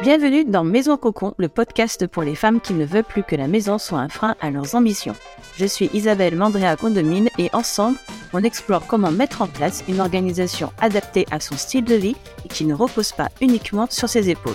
Bienvenue 0.00 0.44
dans 0.44 0.62
Maison 0.62 0.96
Cocon, 0.96 1.34
le 1.38 1.48
podcast 1.48 2.06
pour 2.06 2.22
les 2.22 2.36
femmes 2.36 2.60
qui 2.60 2.72
ne 2.72 2.84
veulent 2.84 3.02
plus 3.02 3.24
que 3.24 3.34
la 3.34 3.48
maison 3.48 3.78
soit 3.78 3.98
un 3.98 4.08
frein 4.08 4.36
à 4.40 4.52
leurs 4.52 4.76
ambitions. 4.76 5.16
Je 5.56 5.66
suis 5.66 5.90
Isabelle 5.92 6.36
Mandrea 6.36 6.76
Condomine 6.76 7.28
et 7.36 7.50
ensemble, 7.52 7.98
on 8.32 8.44
explore 8.44 8.86
comment 8.86 9.10
mettre 9.10 9.42
en 9.42 9.48
place 9.48 9.82
une 9.88 9.98
organisation 9.98 10.70
adaptée 10.80 11.26
à 11.32 11.40
son 11.40 11.56
style 11.56 11.84
de 11.84 11.96
vie 11.96 12.14
et 12.44 12.48
qui 12.48 12.64
ne 12.64 12.74
repose 12.74 13.10
pas 13.10 13.28
uniquement 13.40 13.88
sur 13.90 14.08
ses 14.08 14.30
épaules. 14.30 14.54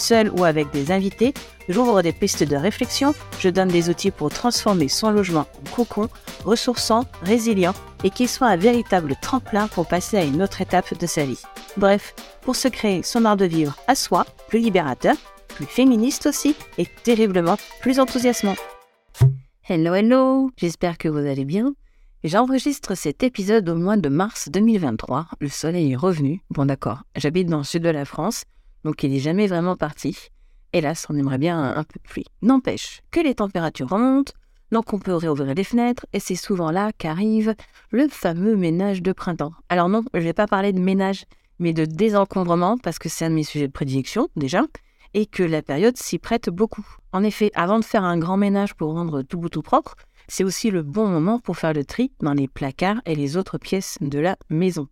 Seul 0.00 0.30
ou 0.30 0.44
avec 0.44 0.70
des 0.70 0.92
invités, 0.92 1.34
j'ouvre 1.68 2.00
des 2.00 2.14
pistes 2.14 2.42
de 2.42 2.56
réflexion, 2.56 3.14
je 3.38 3.50
donne 3.50 3.68
des 3.68 3.90
outils 3.90 4.10
pour 4.10 4.30
transformer 4.30 4.88
son 4.88 5.10
logement 5.10 5.46
en 5.58 5.76
cocon, 5.76 6.08
ressourçant, 6.46 7.04
résilient 7.22 7.74
et 8.02 8.08
qui 8.08 8.26
soit 8.26 8.46
un 8.46 8.56
véritable 8.56 9.14
tremplin 9.20 9.68
pour 9.68 9.86
passer 9.86 10.16
à 10.16 10.24
une 10.24 10.42
autre 10.42 10.62
étape 10.62 10.98
de 10.98 11.06
sa 11.06 11.26
vie. 11.26 11.42
Bref, 11.76 12.14
pour 12.40 12.56
se 12.56 12.66
créer 12.68 13.02
son 13.02 13.26
art 13.26 13.36
de 13.36 13.44
vivre 13.44 13.76
à 13.88 13.94
soi, 13.94 14.24
plus 14.48 14.60
libérateur, 14.60 15.16
plus 15.48 15.66
féministe 15.66 16.24
aussi 16.24 16.56
et 16.78 16.86
terriblement 17.04 17.58
plus 17.82 18.00
enthousiasmant. 18.00 18.56
Hello, 19.68 19.92
hello, 19.92 20.50
j'espère 20.56 20.96
que 20.96 21.08
vous 21.08 21.18
allez 21.18 21.44
bien. 21.44 21.74
J'enregistre 22.24 22.94
cet 22.94 23.22
épisode 23.22 23.68
au 23.68 23.74
mois 23.74 23.98
de 23.98 24.08
mars 24.08 24.48
2023. 24.50 25.26
Le 25.40 25.48
soleil 25.50 25.92
est 25.92 25.96
revenu. 25.96 26.40
Bon 26.48 26.64
d'accord, 26.64 27.02
j'habite 27.16 27.48
dans 27.48 27.58
le 27.58 27.64
sud 27.64 27.82
de 27.82 27.90
la 27.90 28.06
France, 28.06 28.44
donc 28.84 29.02
il 29.02 29.10
n'est 29.10 29.18
jamais 29.18 29.46
vraiment 29.46 29.76
parti. 29.76 30.16
Hélas, 30.72 31.06
on 31.10 31.16
aimerait 31.16 31.38
bien 31.38 31.58
un 31.60 31.84
peu 31.84 31.98
de 31.98 32.08
pluie. 32.08 32.26
N'empêche 32.42 33.02
que 33.10 33.20
les 33.20 33.34
températures 33.34 33.88
remontent, 33.88 34.32
donc 34.72 34.92
on 34.92 34.98
peut 34.98 35.14
réouvrir 35.14 35.54
les 35.54 35.64
fenêtres, 35.64 36.06
et 36.12 36.20
c'est 36.20 36.36
souvent 36.36 36.70
là 36.70 36.92
qu'arrive 36.96 37.54
le 37.90 38.08
fameux 38.08 38.56
ménage 38.56 39.02
de 39.02 39.12
printemps. 39.12 39.52
Alors 39.68 39.88
non, 39.88 40.04
je 40.14 40.20
ne 40.20 40.24
vais 40.24 40.32
pas 40.32 40.46
parler 40.46 40.72
de 40.72 40.80
ménage, 40.80 41.24
mais 41.58 41.72
de 41.72 41.84
désencombrement, 41.84 42.78
parce 42.78 42.98
que 42.98 43.08
c'est 43.08 43.24
un 43.24 43.30
de 43.30 43.34
mes 43.34 43.44
sujets 43.44 43.66
de 43.66 43.72
prédilection 43.72 44.28
déjà, 44.36 44.62
et 45.12 45.26
que 45.26 45.42
la 45.42 45.62
période 45.62 45.96
s'y 45.96 46.18
prête 46.18 46.50
beaucoup. 46.50 46.86
En 47.12 47.24
effet, 47.24 47.50
avant 47.54 47.80
de 47.80 47.84
faire 47.84 48.04
un 48.04 48.18
grand 48.18 48.36
ménage 48.36 48.74
pour 48.74 48.92
rendre 48.92 49.22
tout 49.22 49.38
bout 49.38 49.48
tout 49.48 49.62
propre, 49.62 49.96
c'est 50.28 50.44
aussi 50.44 50.70
le 50.70 50.82
bon 50.82 51.08
moment 51.08 51.40
pour 51.40 51.56
faire 51.56 51.72
le 51.72 51.84
tri 51.84 52.12
dans 52.20 52.34
les 52.34 52.46
placards 52.46 53.02
et 53.06 53.16
les 53.16 53.36
autres 53.36 53.58
pièces 53.58 53.98
de 54.00 54.20
la 54.20 54.36
maison. 54.48 54.86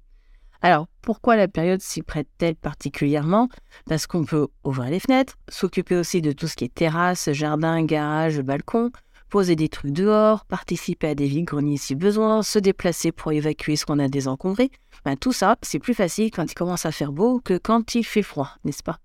Alors, 0.61 0.89
pourquoi 1.03 1.37
la 1.37 1.47
période 1.47 1.81
s'y 1.81 2.03
prête-t-elle 2.03 2.57
particulièrement? 2.57 3.49
Parce 3.87 4.07
qu'on 4.07 4.25
peut 4.25 4.49
ouvrir 4.65 4.91
les 4.91 4.99
fenêtres, 4.99 5.37
s'occuper 5.49 5.95
aussi 5.97 6.21
de 6.21 6.33
tout 6.33 6.49
ce 6.49 6.57
qui 6.57 6.65
est 6.65 6.75
terrasse, 6.75 7.31
jardin, 7.33 7.85
garage, 7.85 8.41
balcon, 8.41 8.91
poser 9.29 9.55
des 9.55 9.69
trucs 9.69 9.93
dehors, 9.93 10.45
participer 10.47 11.09
à 11.09 11.15
des 11.15 11.27
vides-greniers 11.27 11.77
si 11.77 11.95
besoin, 11.95 12.43
se 12.43 12.59
déplacer 12.59 13.13
pour 13.13 13.31
évacuer 13.31 13.77
ce 13.77 13.87
qu'on 13.87 14.01
a 14.01 14.09
désencombré. 14.09 14.71
Ben, 15.05 15.17
tout 15.17 15.33
ça, 15.33 15.57
c'est 15.63 15.79
plus 15.79 15.95
facile 15.95 16.33
quand 16.33 16.51
il 16.51 16.55
commence 16.55 16.87
à 16.87 16.93
faire 16.93 17.13
beau 17.13 17.41
que 17.41 17.57
quand 17.57 17.95
il 17.95 18.05
fait 18.05 18.23
froid, 18.23 18.51
n'est-ce 18.65 18.83
pas? 18.83 18.99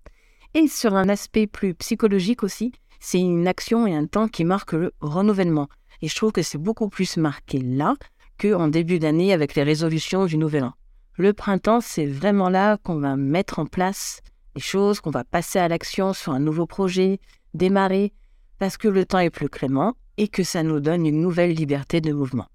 Et 0.54 0.66
sur 0.66 0.94
un 0.94 1.08
aspect 1.08 1.46
plus 1.46 1.74
psychologique 1.74 2.42
aussi, 2.42 2.72
c'est 2.98 3.20
une 3.20 3.46
action 3.46 3.86
et 3.86 3.94
un 3.94 4.06
temps 4.06 4.28
qui 4.28 4.44
marquent 4.44 4.72
le 4.72 4.92
renouvellement. 5.00 5.68
Et 6.02 6.08
je 6.08 6.16
trouve 6.16 6.32
que 6.32 6.42
c'est 6.42 6.58
beaucoup 6.58 6.88
plus 6.88 7.16
marqué 7.16 7.58
là 7.58 7.94
qu'en 8.40 8.68
début 8.68 8.98
d'année 8.98 9.32
avec 9.32 9.54
les 9.54 9.62
résolutions 9.62 10.26
du 10.26 10.36
Nouvel 10.36 10.64
An. 10.64 10.72
Le 11.16 11.32
printemps, 11.32 11.80
c'est 11.80 12.06
vraiment 12.06 12.48
là 12.48 12.76
qu'on 12.78 12.98
va 12.98 13.14
mettre 13.14 13.60
en 13.60 13.66
place 13.66 14.20
les 14.56 14.60
choses, 14.60 15.00
qu'on 15.00 15.10
va 15.10 15.22
passer 15.22 15.60
à 15.60 15.68
l'action 15.68 16.12
sur 16.12 16.32
un 16.32 16.40
nouveau 16.40 16.66
projet, 16.66 17.20
démarrer, 17.54 18.12
parce 18.58 18.76
que 18.76 18.88
le 18.88 19.04
temps 19.04 19.20
est 19.20 19.30
plus 19.30 19.48
clément 19.48 19.94
et 20.16 20.26
que 20.26 20.42
ça 20.42 20.64
nous 20.64 20.80
donne 20.80 21.06
une 21.06 21.20
nouvelle 21.20 21.54
liberté 21.54 22.00
de 22.00 22.12
mouvement. 22.12 22.48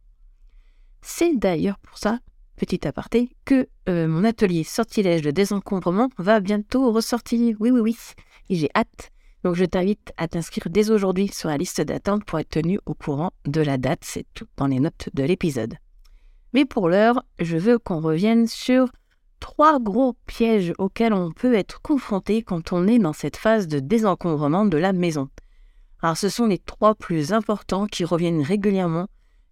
C'est 1.02 1.38
d'ailleurs 1.38 1.80
pour 1.80 1.98
ça, 1.98 2.20
petit 2.58 2.86
aparté, 2.86 3.30
que 3.46 3.70
euh, 3.88 4.08
mon 4.08 4.26
atelier 4.26 4.66
sortilège 4.66 5.22
de 5.22 5.32
désencombrement 5.32 6.10
va 6.18 6.42
bientôt 6.42 6.92
ressortir. 6.92 7.56
Oui, 7.60 7.72
oui, 7.72 7.80
oui, 7.80 7.98
et 8.50 8.56
j'ai 8.56 8.70
hâte. 8.76 9.12
Donc 9.46 9.56
je 9.56 9.64
t'invite 9.64 10.12
à 10.18 10.28
t'inscrire 10.28 10.70
dès 10.70 10.92
aujourd'hui 10.92 11.30
sur 11.30 11.48
la 11.48 11.58
liste 11.58 11.80
d'attente 11.80 12.26
pour 12.26 12.40
être 12.40 12.50
tenu 12.50 12.78
au 12.86 12.94
courant 12.94 13.32
de 13.46 13.62
la 13.62 13.78
date. 13.78 14.02
C'est 14.04 14.26
tout 14.34 14.48
dans 14.58 14.68
les 14.68 14.82
notes 14.82 15.08
de 15.14 15.24
l'épisode. 15.24 15.76
Mais 16.54 16.66
pour 16.66 16.90
l'heure, 16.90 17.24
je 17.40 17.58
veux 17.58 17.78
qu'on 17.80 18.00
revienne 18.00 18.48
sur 18.48 18.90
trois 19.40 19.80
gros 19.80 20.16
pièges 20.26 20.74
auxquels 20.78 21.14
on 21.14 21.32
peut 21.32 21.54
être 21.54 21.82
confronté 21.82 22.42
quand 22.42 22.74
on 22.74 22.88
est 22.88 23.00
dans 23.00 23.14
cette 23.14 23.38
phase 23.38 23.68
de 23.68 23.80
désencombrement 23.80 24.66
de 24.66 24.78
la 24.78 24.94
maison. 24.94 25.30
Alors 26.02 26.18
ce 26.18 26.30
sont 26.30 26.48
les 26.48 26.60
trois 26.60 26.96
plus 26.96 27.34
importants 27.34 27.86
qui 27.86 28.06
reviennent 28.06 28.42
régulièrement 28.42 29.08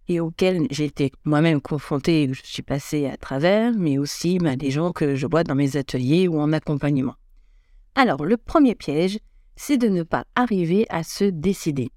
et 0.08 0.20
auxquels 0.20 0.66
j'ai 0.70 0.86
été 0.86 1.12
moi-même 1.24 1.60
confronté 1.60 2.22
et 2.22 2.32
je 2.32 2.40
suis 2.42 2.62
passé 2.62 3.06
à 3.06 3.16
travers, 3.16 3.72
mais 3.76 3.98
aussi 3.98 4.38
bah, 4.38 4.56
des 4.56 4.70
gens 4.70 4.92
que 4.92 5.14
je 5.14 5.26
vois 5.26 5.44
dans 5.44 5.54
mes 5.54 5.76
ateliers 5.76 6.28
ou 6.28 6.40
en 6.40 6.52
accompagnement. 6.52 7.14
Alors 7.94 8.24
le 8.24 8.36
premier 8.36 8.74
piège, 8.74 9.18
c'est 9.56 9.76
de 9.76 9.88
ne 9.88 10.02
pas 10.02 10.24
arriver 10.34 10.86
à 10.88 11.02
se 11.02 11.24
décider. 11.24 11.90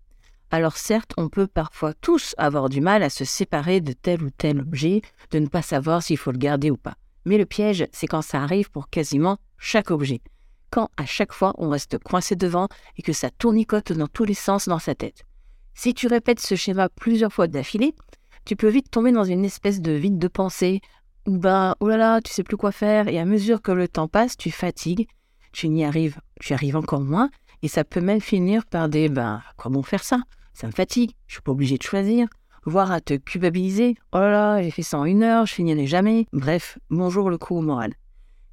Alors 0.51 0.77
certes, 0.77 1.13
on 1.17 1.29
peut 1.29 1.47
parfois 1.47 1.93
tous 1.93 2.35
avoir 2.37 2.69
du 2.69 2.81
mal 2.81 3.03
à 3.03 3.09
se 3.09 3.25
séparer 3.25 3.81
de 3.81 3.93
tel 3.93 4.21
ou 4.21 4.29
tel 4.29 4.59
objet, 4.59 5.01
de 5.31 5.39
ne 5.39 5.47
pas 5.47 5.61
savoir 5.61 6.03
s'il 6.03 6.17
faut 6.17 6.31
le 6.31 6.37
garder 6.37 6.69
ou 6.69 6.77
pas. 6.77 6.95
Mais 7.25 7.37
le 7.37 7.45
piège, 7.45 7.87
c'est 7.91 8.07
quand 8.07 8.21
ça 8.21 8.41
arrive 8.41 8.69
pour 8.69 8.89
quasiment 8.89 9.37
chaque 9.57 9.91
objet 9.91 10.21
quand 10.71 10.89
à 10.97 11.05
chaque 11.05 11.33
fois 11.33 11.53
on 11.57 11.69
reste 11.69 11.99
coincé 11.99 12.35
devant 12.35 12.67
et 12.97 13.03
que 13.03 13.13
ça 13.13 13.29
tournicote 13.29 13.91
dans 13.91 14.07
tous 14.07 14.23
les 14.23 14.33
sens 14.33 14.67
dans 14.67 14.79
sa 14.79 14.95
tête. 14.95 15.23
Si 15.75 15.93
tu 15.93 16.07
répètes 16.07 16.39
ce 16.39 16.55
schéma 16.55 16.89
plusieurs 16.89 17.31
fois 17.31 17.47
d'affilée, 17.47 17.93
tu 18.45 18.55
peux 18.55 18.69
vite 18.69 18.89
tomber 18.89 19.11
dans 19.11 19.23
une 19.23 19.45
espèce 19.45 19.81
de 19.81 19.91
vide 19.91 20.17
de 20.17 20.27
pensée 20.27 20.81
où 21.27 21.37
bah 21.37 21.75
oh 21.79 21.87
là 21.87 21.97
là, 21.97 22.21
tu 22.21 22.33
sais 22.33 22.43
plus 22.43 22.57
quoi 22.57 22.71
faire 22.71 23.07
et 23.07 23.19
à 23.19 23.25
mesure 23.25 23.61
que 23.61 23.71
le 23.71 23.87
temps 23.87 24.07
passe, 24.07 24.37
tu 24.37 24.49
fatigues, 24.49 25.07
tu 25.51 25.69
n'y 25.69 25.85
arrives, 25.85 26.19
tu 26.39 26.53
arrives 26.53 26.77
encore 26.77 27.01
moins 27.01 27.29
et 27.61 27.67
ça 27.67 27.83
peut 27.83 28.01
même 28.01 28.21
finir 28.21 28.65
par 28.65 28.89
des 28.89 29.09
bah 29.09 29.43
comment 29.57 29.83
faire 29.83 30.03
ça? 30.03 30.17
Ça 30.53 30.67
me 30.67 30.71
fatigue, 30.71 31.11
je 31.27 31.33
suis 31.33 31.41
pas 31.41 31.51
obligé 31.51 31.77
de 31.77 31.83
choisir, 31.83 32.27
voire 32.65 32.91
à 32.91 33.01
te 33.01 33.15
culpabiliser. 33.15 33.95
Oh 34.13 34.19
là 34.19 34.31
là, 34.31 34.63
j'ai 34.63 34.71
fait 34.71 34.83
ça 34.83 34.99
en 34.99 35.05
une 35.05 35.23
heure, 35.23 35.45
je 35.45 35.53
finirai 35.53 35.87
jamais. 35.87 36.25
Bref, 36.33 36.77
bonjour 36.89 37.29
le 37.29 37.37
coup 37.37 37.59
moral. 37.61 37.93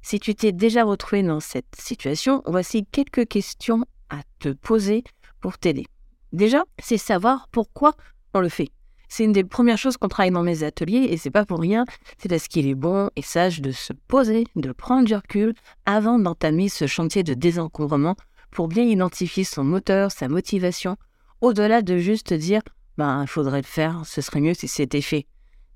Si 0.01 0.19
tu 0.19 0.33
t'es 0.33 0.51
déjà 0.51 0.83
retrouvé 0.83 1.23
dans 1.23 1.39
cette 1.39 1.75
situation, 1.77 2.41
voici 2.45 2.85
quelques 2.85 3.27
questions 3.27 3.83
à 4.09 4.21
te 4.39 4.49
poser 4.49 5.03
pour 5.41 5.57
t'aider. 5.57 5.85
Déjà, 6.31 6.63
c'est 6.81 6.97
savoir 6.97 7.47
pourquoi 7.51 7.93
on 8.33 8.39
le 8.39 8.49
fait. 8.49 8.69
C'est 9.09 9.23
une 9.23 9.33
des 9.33 9.43
premières 9.43 9.77
choses 9.77 9.97
qu'on 9.97 10.07
travaille 10.07 10.31
dans 10.31 10.43
mes 10.43 10.63
ateliers 10.63 11.07
et 11.09 11.17
c'est 11.17 11.31
pas 11.31 11.43
pour 11.43 11.59
rien, 11.59 11.85
c'est 12.19 12.29
parce 12.29 12.47
qu'il 12.47 12.67
est 12.67 12.75
bon 12.75 13.09
et 13.15 13.23
sage 13.23 13.59
de 13.59 13.71
se 13.71 13.91
poser, 14.07 14.45
de 14.55 14.71
prendre 14.71 15.05
du 15.05 15.15
recul 15.15 15.55
avant 15.85 16.19
d'entamer 16.19 16.69
ce 16.69 16.85
chantier 16.85 17.23
de 17.23 17.33
désencombrement 17.33 18.15
pour 18.51 18.67
bien 18.67 18.83
identifier 18.83 19.43
son 19.43 19.63
moteur, 19.63 20.11
sa 20.11 20.27
motivation, 20.27 20.95
au-delà 21.41 21.81
de 21.81 21.97
juste 21.97 22.33
dire 22.33 22.61
ben 22.97 23.21
il 23.21 23.27
faudrait 23.27 23.61
le 23.61 23.67
faire, 23.67 24.01
ce 24.05 24.21
serait 24.21 24.41
mieux 24.41 24.53
si 24.53 24.67
c'était 24.67 25.01
fait. 25.01 25.25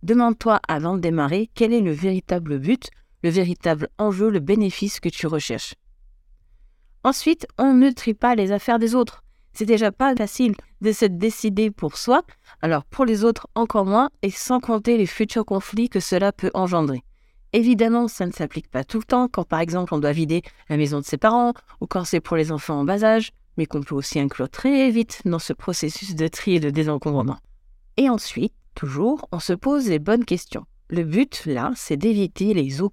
Demande-toi 0.01 0.59
avant 0.68 0.96
de 0.96 1.00
démarrer 1.00 1.50
quel 1.56 1.72
est 1.72 1.81
le 1.81 1.91
véritable 1.91 2.59
but 2.59 2.90
le 3.24 3.29
véritable 3.29 3.88
enjeu, 3.97 4.29
le 4.29 4.40
bénéfice 4.40 5.00
que 5.00 5.09
tu 5.09 5.28
recherches. 5.28 5.75
Ensuite, 7.03 7.47
on 7.57 7.74
ne 7.74 7.90
trie 7.90 8.13
pas 8.13 8.35
les 8.35 8.51
affaires 8.51 8.79
des 8.79 8.96
autres. 8.96 9.24
C'est 9.53 9.66
déjà 9.66 9.91
pas 9.91 10.16
facile 10.16 10.56
de 10.81 10.91
se 10.91 11.06
décider 11.06 11.72
pour 11.72 11.97
soi, 11.97 12.24
alors 12.62 12.84
pour 12.85 13.06
les 13.06 13.24
autres 13.24 13.47
encore 13.56 13.85
moins, 13.85 14.09
et 14.22 14.31
sans 14.31 14.59
compter 14.59 14.97
les 14.97 15.06
futurs 15.06 15.45
conflits 15.45 15.90
que 15.90 16.00
cela 16.00 16.31
peut 16.31 16.51
engendrer. 16.53 17.03
Évidemment, 17.53 18.07
ça 18.07 18.25
ne 18.25 18.31
s'applique 18.31 18.69
pas 18.69 18.84
tout 18.84 18.97
le 18.97 19.03
temps, 19.03 19.28
quand 19.28 19.44
par 19.44 19.59
exemple 19.59 19.94
on 19.94 20.00
doit 20.00 20.12
vider 20.12 20.41
la 20.69 20.78
maison 20.78 21.00
de 21.00 21.06
ses 21.06 21.18
parents, 21.18 21.53
ou 21.81 21.88
quand 21.88 22.03
c'est 22.03 22.19
pour 22.19 22.35
les 22.35 22.51
enfants 22.51 22.80
en 22.80 22.84
bas 22.84 23.03
âge, 23.03 23.31
mais 23.58 23.66
qu'on 23.66 23.81
peut 23.81 23.96
aussi 23.96 24.19
inclure 24.19 24.50
très 24.50 24.90
vite 24.90 25.22
dans 25.25 25.40
ce 25.40 25.53
processus 25.53 26.16
de 26.16 26.28
tri 26.28 26.56
et 26.56 26.59
de 26.59 26.69
désencombrement. 26.69 27.38
Et 27.97 28.09
ensuite, 28.09 28.53
toujours, 28.75 29.28
on 29.31 29.40
se 29.40 29.53
pose 29.53 29.88
les 29.88 30.00
bonnes 30.00 30.25
questions. 30.25 30.66
Le 30.90 31.03
but, 31.03 31.44
là, 31.46 31.72
c'est 31.75 31.97
d'éviter 31.97 32.53
les 32.53 32.81
au. 32.81 32.90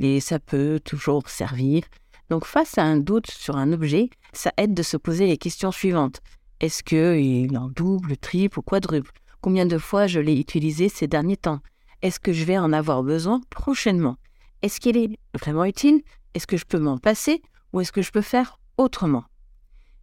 Et 0.00 0.20
ça 0.20 0.38
peut 0.38 0.80
toujours 0.84 1.28
servir. 1.28 1.82
Donc, 2.28 2.44
face 2.44 2.78
à 2.78 2.84
un 2.84 2.96
doute 2.96 3.30
sur 3.30 3.56
un 3.56 3.72
objet, 3.72 4.10
ça 4.32 4.52
aide 4.56 4.74
de 4.74 4.82
se 4.82 4.96
poser 4.96 5.26
les 5.26 5.36
questions 5.36 5.72
suivantes. 5.72 6.20
Est-ce 6.60 6.82
qu'il 6.82 6.98
est 6.98 7.56
en 7.56 7.68
double, 7.68 8.16
triple 8.16 8.58
ou 8.58 8.62
quadruple? 8.62 9.10
Combien 9.40 9.66
de 9.66 9.78
fois 9.78 10.06
je 10.06 10.20
l'ai 10.20 10.38
utilisé 10.38 10.88
ces 10.88 11.06
derniers 11.06 11.36
temps? 11.36 11.60
Est-ce 12.02 12.20
que 12.20 12.32
je 12.32 12.44
vais 12.44 12.58
en 12.58 12.72
avoir 12.72 13.02
besoin 13.02 13.40
prochainement? 13.50 14.16
Est-ce 14.62 14.78
qu'il 14.78 14.96
est 14.96 15.18
vraiment 15.40 15.64
utile? 15.64 16.02
Est-ce 16.34 16.46
que 16.46 16.56
je 16.56 16.66
peux 16.66 16.78
m'en 16.78 16.98
passer? 16.98 17.42
Ou 17.72 17.80
est-ce 17.80 17.92
que 17.92 18.02
je 18.02 18.10
peux 18.10 18.20
faire 18.20 18.58
autrement? 18.76 19.24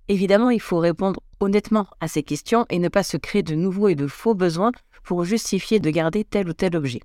Évidemment, 0.09 0.49
il 0.49 0.61
faut 0.61 0.79
répondre 0.79 1.19
honnêtement 1.39 1.87
à 1.99 2.07
ces 2.07 2.23
questions 2.23 2.65
et 2.69 2.79
ne 2.79 2.87
pas 2.87 3.03
se 3.03 3.17
créer 3.17 3.43
de 3.43 3.55
nouveaux 3.55 3.89
et 3.89 3.95
de 3.95 4.07
faux 4.07 4.35
besoins 4.35 4.71
pour 5.03 5.23
justifier 5.23 5.79
de 5.79 5.89
garder 5.89 6.23
tel 6.23 6.49
ou 6.49 6.53
tel 6.53 6.75
objet. 6.75 7.01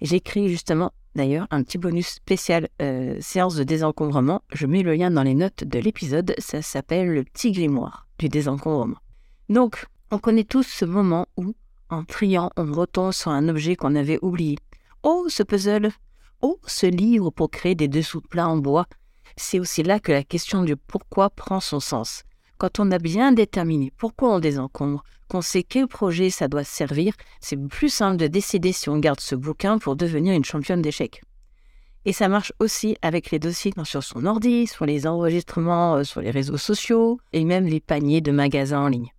J'ai 0.00 0.20
créé 0.20 0.48
justement 0.48 0.92
d'ailleurs 1.14 1.46
un 1.50 1.62
petit 1.62 1.78
bonus 1.78 2.08
spécial 2.08 2.68
euh, 2.80 3.16
séance 3.20 3.56
de 3.56 3.64
désencombrement. 3.64 4.42
Je 4.52 4.66
mets 4.66 4.82
le 4.82 4.94
lien 4.94 5.10
dans 5.10 5.22
les 5.22 5.34
notes 5.34 5.64
de 5.64 5.78
l'épisode. 5.78 6.34
Ça 6.38 6.62
s'appelle 6.62 7.12
le 7.12 7.24
petit 7.24 7.52
grimoire 7.52 8.06
du 8.18 8.28
désencombrement. 8.28 8.98
Donc, 9.48 9.86
on 10.10 10.18
connaît 10.18 10.44
tous 10.44 10.62
ce 10.62 10.84
moment 10.84 11.26
où, 11.36 11.54
en 11.88 12.04
triant, 12.04 12.50
on 12.56 12.72
retombe 12.72 13.12
sur 13.12 13.30
un 13.30 13.48
objet 13.48 13.76
qu'on 13.76 13.94
avait 13.94 14.18
oublié. 14.22 14.58
Oh, 15.02 15.26
ce 15.28 15.42
puzzle 15.42 15.90
Oh, 16.42 16.58
ce 16.66 16.86
livre 16.86 17.30
pour 17.30 17.50
créer 17.50 17.74
des 17.74 17.88
dessous 17.88 18.22
de 18.22 18.26
plats 18.26 18.48
en 18.48 18.56
bois 18.56 18.86
c'est 19.40 19.58
aussi 19.58 19.82
là 19.82 20.00
que 20.00 20.12
la 20.12 20.22
question 20.22 20.62
du 20.62 20.76
pourquoi 20.76 21.30
prend 21.30 21.60
son 21.60 21.80
sens. 21.80 22.24
Quand 22.58 22.78
on 22.78 22.90
a 22.90 22.98
bien 22.98 23.32
déterminé 23.32 23.92
pourquoi 23.96 24.34
on 24.34 24.38
désencombre, 24.38 25.02
qu'on 25.28 25.40
sait 25.40 25.62
quel 25.62 25.86
projet 25.86 26.28
ça 26.28 26.46
doit 26.46 26.64
servir, 26.64 27.14
c'est 27.40 27.56
plus 27.56 27.88
simple 27.88 28.18
de 28.18 28.26
décider 28.26 28.72
si 28.72 28.88
on 28.88 28.98
garde 28.98 29.20
ce 29.20 29.34
bouquin 29.34 29.78
pour 29.78 29.96
devenir 29.96 30.34
une 30.34 30.44
championne 30.44 30.82
d'échecs. 30.82 31.22
Et 32.04 32.12
ça 32.12 32.28
marche 32.28 32.52
aussi 32.58 32.96
avec 33.02 33.30
les 33.30 33.38
dossiers 33.38 33.72
sur 33.84 34.02
son 34.02 34.26
ordi, 34.26 34.66
sur 34.66 34.86
les 34.86 35.06
enregistrements 35.06 35.96
euh, 35.96 36.04
sur 36.04 36.20
les 36.20 36.30
réseaux 36.30 36.56
sociaux 36.56 37.18
et 37.32 37.44
même 37.44 37.66
les 37.66 37.80
paniers 37.80 38.20
de 38.20 38.32
magasins 38.32 38.80
en 38.80 38.88
ligne. 38.88 39.12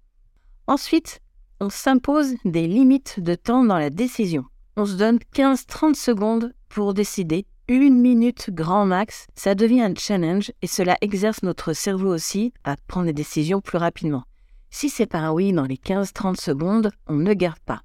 Ensuite, 0.68 1.20
on 1.60 1.70
s'impose 1.70 2.34
des 2.44 2.68
limites 2.68 3.20
de 3.20 3.36
temps 3.36 3.64
dans 3.64 3.78
la 3.78 3.92
décision. 3.92 4.46
On 4.78 4.86
se 4.86 4.96
donne 4.96 5.20
15-30 5.36 5.96
secondes 5.96 6.54
pour 6.70 6.94
décider, 6.94 7.46
une 7.80 8.02
minute 8.02 8.50
grand 8.50 8.86
max, 8.86 9.28
ça 9.36 9.56
devient 9.56 9.82
un 9.82 9.96
challenge 9.96 10.52
et 10.62 10.68
cela 10.68 10.98
exerce 11.02 11.44
notre 11.44 11.74
cerveau 11.74 12.14
aussi 12.14 12.54
à 12.64 12.76
prendre 12.88 13.06
des 13.06 13.14
décisions 13.14 13.62
plus 13.62 13.78
rapidement. 13.78 14.24
Si 14.70 14.90
c'est 14.90 15.06
pas 15.06 15.20
un 15.20 15.32
oui 15.32 15.54
dans 15.54 15.66
les 15.66 15.76
15-30 15.76 16.40
secondes, 16.40 16.92
on 17.08 17.16
ne 17.16 17.34
garde 17.34 17.60
pas. 17.60 17.82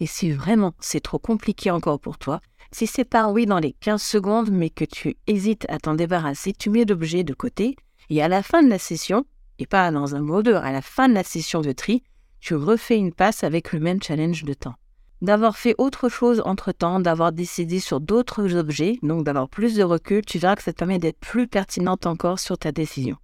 Et 0.00 0.06
si 0.06 0.30
vraiment 0.30 0.74
c'est 0.80 1.00
trop 1.02 1.18
compliqué 1.18 1.70
encore 1.70 2.00
pour 2.00 2.18
toi, 2.18 2.40
si 2.72 2.86
c'est 2.86 3.04
pas 3.04 3.22
un 3.22 3.32
oui 3.32 3.46
dans 3.46 3.58
les 3.58 3.72
15 3.72 4.02
secondes 4.02 4.50
mais 4.50 4.70
que 4.70 4.84
tu 4.84 5.16
hésites 5.26 5.66
à 5.68 5.78
t'en 5.78 5.94
débarrasser, 5.94 6.52
tu 6.52 6.70
mets 6.70 6.84
l'objet 6.84 7.24
de 7.24 7.34
côté 7.34 7.76
et 8.10 8.22
à 8.22 8.28
la 8.28 8.42
fin 8.42 8.62
de 8.62 8.68
la 8.68 8.78
session, 8.78 9.24
et 9.58 9.66
pas 9.66 9.90
dans 9.90 10.14
un 10.14 10.20
mot 10.20 10.46
à 10.48 10.72
la 10.72 10.82
fin 10.82 11.08
de 11.08 11.14
la 11.14 11.24
session 11.24 11.60
de 11.60 11.72
tri, 11.72 12.02
tu 12.40 12.54
refais 12.54 12.96
une 12.96 13.12
passe 13.12 13.44
avec 13.44 13.72
le 13.72 13.80
même 13.80 14.02
challenge 14.02 14.44
de 14.44 14.54
temps. 14.54 14.76
D'avoir 15.20 15.56
fait 15.56 15.74
autre 15.78 16.08
chose 16.08 16.42
entre-temps, 16.44 17.00
d'avoir 17.00 17.32
décidé 17.32 17.80
sur 17.80 18.00
d'autres 18.00 18.54
objets, 18.54 18.98
donc 19.02 19.24
d'avoir 19.24 19.48
plus 19.48 19.74
de 19.74 19.82
recul, 19.82 20.24
tu 20.24 20.38
verras 20.38 20.54
que 20.54 20.62
ça 20.62 20.72
te 20.72 20.78
permet 20.78 20.98
d'être 20.98 21.18
plus 21.18 21.48
pertinente 21.48 22.06
encore 22.06 22.38
sur 22.38 22.56
ta 22.56 22.70
décision. 22.70 23.16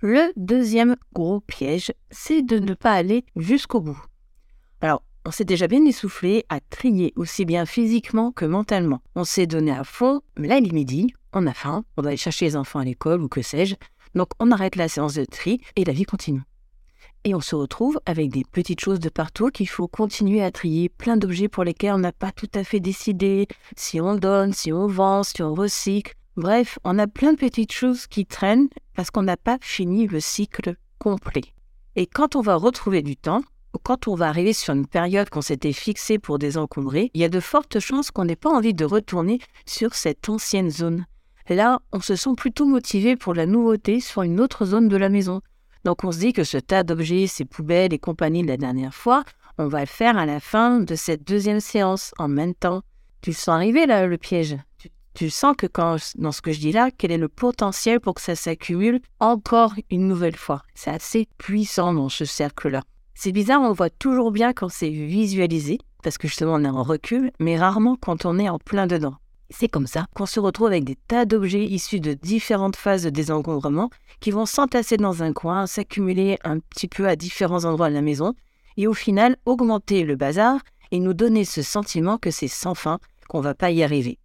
Le 0.00 0.32
deuxième 0.36 0.96
gros 1.14 1.40
piège, 1.40 1.92
c'est 2.10 2.42
de 2.42 2.58
ne 2.58 2.74
pas 2.74 2.92
aller 2.92 3.24
jusqu'au 3.36 3.80
bout. 3.80 4.00
Alors, 4.82 5.02
on 5.26 5.30
s'est 5.30 5.44
déjà 5.44 5.66
bien 5.66 5.84
essoufflé 5.84 6.44
à 6.48 6.60
trier 6.60 7.12
aussi 7.16 7.44
bien 7.44 7.66
physiquement 7.66 8.32
que 8.32 8.46
mentalement. 8.46 9.00
On 9.14 9.24
s'est 9.24 9.46
donné 9.46 9.70
à 9.70 9.84
fond, 9.84 10.22
mais 10.38 10.48
là 10.48 10.58
il 10.58 10.68
est 10.68 10.72
midi, 10.72 11.12
on 11.32 11.46
a 11.46 11.52
faim, 11.52 11.84
on 11.96 12.02
doit 12.02 12.10
aller 12.10 12.16
chercher 12.16 12.46
les 12.46 12.56
enfants 12.56 12.80
à 12.80 12.84
l'école 12.84 13.22
ou 13.22 13.28
que 13.28 13.42
sais-je, 13.42 13.76
donc 14.14 14.28
on 14.40 14.50
arrête 14.50 14.76
la 14.76 14.88
séance 14.88 15.14
de 15.14 15.24
tri 15.24 15.60
et 15.76 15.84
la 15.84 15.92
vie 15.92 16.04
continue. 16.04 16.42
Et 17.24 17.34
on 17.34 17.40
se 17.40 17.54
retrouve 17.54 18.00
avec 18.06 18.30
des 18.30 18.44
petites 18.50 18.80
choses 18.80 18.98
de 18.98 19.10
partout 19.10 19.50
qu'il 19.50 19.68
faut 19.68 19.88
continuer 19.88 20.42
à 20.42 20.50
trier, 20.50 20.88
plein 20.88 21.18
d'objets 21.18 21.48
pour 21.48 21.64
lesquels 21.64 21.92
on 21.92 21.98
n'a 21.98 22.12
pas 22.12 22.32
tout 22.32 22.48
à 22.54 22.64
fait 22.64 22.80
décidé 22.80 23.46
si 23.76 24.00
on 24.00 24.14
donne, 24.14 24.54
si 24.54 24.72
on 24.72 24.86
vend, 24.86 25.22
si 25.22 25.42
on 25.42 25.54
recycle. 25.54 26.14
Bref, 26.36 26.78
on 26.82 26.98
a 26.98 27.06
plein 27.06 27.34
de 27.34 27.38
petites 27.38 27.72
choses 27.72 28.06
qui 28.06 28.24
traînent 28.24 28.68
parce 28.94 29.10
qu'on 29.10 29.22
n'a 29.22 29.36
pas 29.36 29.58
fini 29.60 30.06
le 30.06 30.20
cycle 30.20 30.76
complet. 30.98 31.42
Et 31.94 32.06
quand 32.06 32.36
on 32.36 32.40
va 32.40 32.56
retrouver 32.56 33.02
du 33.02 33.16
temps, 33.16 33.42
ou 33.74 33.78
quand 33.82 34.08
on 34.08 34.14
va 34.14 34.28
arriver 34.28 34.54
sur 34.54 34.72
une 34.72 34.86
période 34.86 35.28
qu'on 35.28 35.42
s'était 35.42 35.74
fixée 35.74 36.18
pour 36.18 36.38
désencombrer, 36.38 37.10
il 37.12 37.20
y 37.20 37.24
a 37.24 37.28
de 37.28 37.40
fortes 37.40 37.80
chances 37.80 38.10
qu'on 38.10 38.24
n'ait 38.24 38.36
pas 38.36 38.50
envie 38.50 38.74
de 38.74 38.84
retourner 38.86 39.40
sur 39.66 39.94
cette 39.94 40.28
ancienne 40.28 40.70
zone. 40.70 41.04
Là, 41.48 41.80
on 41.92 42.00
se 42.00 42.16
sent 42.16 42.30
plutôt 42.36 42.64
motivé 42.64 43.16
pour 43.16 43.34
la 43.34 43.44
nouveauté 43.44 44.00
sur 44.00 44.22
une 44.22 44.40
autre 44.40 44.64
zone 44.64 44.88
de 44.88 44.96
la 44.96 45.08
maison. 45.08 45.40
Donc 45.84 46.04
on 46.04 46.12
se 46.12 46.18
dit 46.18 46.32
que 46.32 46.44
ce 46.44 46.58
tas 46.58 46.82
d'objets, 46.82 47.26
ces 47.26 47.44
poubelles 47.44 47.94
et 47.94 47.98
compagnie 47.98 48.42
de 48.42 48.48
la 48.48 48.56
dernière 48.56 48.94
fois, 48.94 49.24
on 49.58 49.66
va 49.66 49.80
le 49.80 49.86
faire 49.86 50.16
à 50.16 50.26
la 50.26 50.40
fin 50.40 50.80
de 50.80 50.94
cette 50.94 51.26
deuxième 51.26 51.60
séance 51.60 52.12
en 52.18 52.28
même 52.28 52.54
temps. 52.54 52.82
Tu 53.22 53.32
sens 53.32 53.48
arriver 53.48 53.86
là 53.86 54.06
le 54.06 54.16
piège? 54.16 54.56
Tu, 55.12 55.28
sens 55.28 55.54
que 55.56 55.66
quand, 55.66 55.96
dans 56.16 56.32
ce 56.32 56.40
que 56.40 56.52
je 56.52 56.60
dis 56.60 56.72
là, 56.72 56.90
quel 56.96 57.12
est 57.12 57.18
le 57.18 57.28
potentiel 57.28 58.00
pour 58.00 58.14
que 58.14 58.22
ça 58.22 58.36
s'accumule 58.36 59.00
encore 59.18 59.74
une 59.90 60.06
nouvelle 60.06 60.36
fois? 60.36 60.62
C'est 60.74 60.90
assez 60.90 61.28
puissant 61.36 61.92
dans 61.92 62.08
ce 62.08 62.24
cercle-là. 62.24 62.82
C'est 63.14 63.32
bizarre, 63.32 63.60
on 63.60 63.72
voit 63.72 63.90
toujours 63.90 64.30
bien 64.30 64.54
quand 64.54 64.70
c'est 64.70 64.88
visualisé, 64.88 65.78
parce 66.02 66.16
que 66.16 66.28
justement 66.28 66.54
on 66.54 66.64
est 66.64 66.68
en 66.68 66.82
recul, 66.82 67.32
mais 67.38 67.58
rarement 67.58 67.96
quand 68.00 68.24
on 68.24 68.38
est 68.38 68.48
en 68.48 68.58
plein 68.58 68.86
dedans. 68.86 69.16
C'est 69.50 69.68
comme 69.68 69.88
ça 69.88 70.06
qu'on 70.14 70.26
se 70.26 70.38
retrouve 70.38 70.68
avec 70.68 70.84
des 70.84 70.96
tas 70.96 71.24
d'objets 71.24 71.64
issus 71.64 72.00
de 72.00 72.14
différentes 72.14 72.76
phases 72.76 73.02
de 73.02 73.10
désencombrement 73.10 73.90
qui 74.20 74.30
vont 74.30 74.46
s'entasser 74.46 74.96
dans 74.96 75.22
un 75.22 75.32
coin, 75.32 75.66
s'accumuler 75.66 76.38
un 76.44 76.60
petit 76.60 76.86
peu 76.86 77.08
à 77.08 77.16
différents 77.16 77.64
endroits 77.64 77.90
de 77.90 77.94
la 77.94 78.00
maison, 78.00 78.34
et 78.76 78.86
au 78.86 78.94
final 78.94 79.36
augmenter 79.46 80.04
le 80.04 80.14
bazar 80.14 80.60
et 80.92 81.00
nous 81.00 81.14
donner 81.14 81.44
ce 81.44 81.62
sentiment 81.62 82.16
que 82.16 82.30
c'est 82.30 82.48
sans 82.48 82.74
fin, 82.74 82.98
qu'on 83.28 83.40
va 83.40 83.54
pas 83.54 83.70
y 83.70 83.82
arriver. 83.82 84.18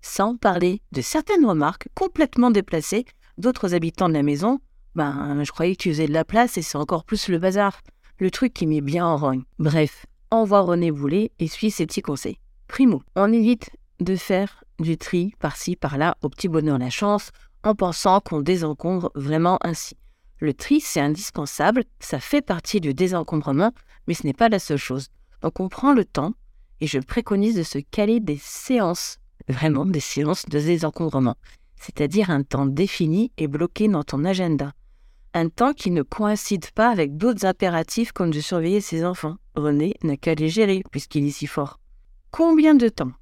Sans 0.00 0.36
parler 0.36 0.80
de 0.92 1.02
certaines 1.02 1.44
remarques 1.44 1.88
complètement 1.94 2.50
déplacées 2.50 3.04
d'autres 3.38 3.74
habitants 3.74 4.08
de 4.08 4.14
la 4.14 4.22
maison. 4.22 4.60
Ben, 4.94 5.42
je 5.44 5.52
croyais 5.52 5.76
que 5.76 5.82
tu 5.82 5.90
faisais 5.90 6.06
de 6.06 6.12
la 6.12 6.24
place 6.24 6.56
et 6.56 6.62
c'est 6.62 6.78
encore 6.78 7.04
plus 7.04 7.28
le 7.28 7.38
bazar. 7.38 7.80
Le 8.18 8.30
truc 8.30 8.52
qui 8.54 8.66
met 8.66 8.80
bien 8.80 9.06
en 9.06 9.16
rogne. 9.16 9.44
Bref, 9.58 10.06
envoie 10.30 10.60
René 10.60 10.90
Boulet 10.90 11.32
et 11.38 11.48
suis 11.48 11.70
ses 11.70 11.86
petits 11.86 12.02
conseils. 12.02 12.38
Primo, 12.68 13.02
on 13.16 13.32
évite 13.32 13.70
de 14.00 14.16
faire 14.16 14.64
du 14.78 14.96
tri 14.96 15.34
par-ci, 15.38 15.76
par-là, 15.76 16.16
au 16.22 16.28
petit 16.28 16.48
bonheur 16.48 16.78
la 16.78 16.90
chance, 16.90 17.30
en 17.62 17.74
pensant 17.74 18.20
qu'on 18.20 18.40
désencombre 18.40 19.10
vraiment 19.14 19.58
ainsi. 19.62 19.96
Le 20.38 20.54
tri, 20.54 20.80
c'est 20.80 21.00
indispensable, 21.00 21.84
ça 22.00 22.18
fait 22.18 22.40
partie 22.40 22.80
du 22.80 22.94
désencombrement, 22.94 23.72
mais 24.06 24.14
ce 24.14 24.26
n'est 24.26 24.32
pas 24.32 24.48
la 24.48 24.58
seule 24.58 24.78
chose. 24.78 25.08
Donc 25.42 25.60
on 25.60 25.68
prend 25.68 25.92
le 25.92 26.04
temps, 26.04 26.32
et 26.80 26.86
je 26.86 26.98
préconise 26.98 27.56
de 27.56 27.62
se 27.62 27.78
caler 27.78 28.20
des 28.20 28.38
séances, 28.40 29.18
vraiment 29.48 29.84
des 29.84 30.00
séances 30.00 30.46
de 30.46 30.58
désencombrement, 30.58 31.36
c'est-à-dire 31.76 32.30
un 32.30 32.42
temps 32.42 32.66
défini 32.66 33.32
et 33.36 33.48
bloqué 33.48 33.88
dans 33.88 34.02
ton 34.02 34.24
agenda. 34.24 34.72
Un 35.34 35.48
temps 35.48 35.74
qui 35.74 35.90
ne 35.90 36.02
coïncide 36.02 36.70
pas 36.72 36.88
avec 36.88 37.16
d'autres 37.16 37.46
impératifs 37.46 38.12
comme 38.12 38.32
de 38.32 38.40
surveiller 38.40 38.80
ses 38.80 39.04
enfants. 39.04 39.36
René 39.54 39.94
n'a 40.02 40.16
qu'à 40.16 40.34
les 40.34 40.48
gérer 40.48 40.82
puisqu'il 40.90 41.24
est 41.26 41.30
si 41.30 41.46
fort. 41.46 41.78
Combien 42.32 42.74
de 42.74 42.88
temps? 42.88 43.12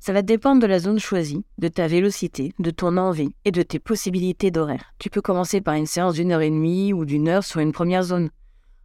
Ça 0.00 0.12
va 0.12 0.22
dépendre 0.22 0.62
de 0.62 0.66
la 0.66 0.78
zone 0.78 0.98
choisie, 0.98 1.44
de 1.58 1.68
ta 1.68 1.86
vélocité, 1.86 2.52
de 2.58 2.70
ton 2.70 2.96
envie 2.96 3.34
et 3.44 3.50
de 3.50 3.62
tes 3.62 3.78
possibilités 3.78 4.50
d'horaire. 4.50 4.92
Tu 4.98 5.10
peux 5.10 5.20
commencer 5.20 5.60
par 5.60 5.74
une 5.74 5.86
séance 5.86 6.14
d'une 6.14 6.32
heure 6.32 6.40
et 6.40 6.50
demie 6.50 6.92
ou 6.92 7.04
d'une 7.04 7.28
heure 7.28 7.44
sur 7.44 7.60
une 7.60 7.72
première 7.72 8.04
zone. 8.04 8.30